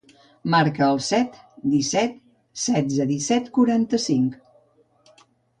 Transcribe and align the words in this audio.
Marca 0.53 0.85
el 0.93 1.01
set, 1.07 1.35
disset, 1.75 2.17
setze, 2.63 3.07
disset, 3.15 3.53
quaranta-cinc. 3.59 5.25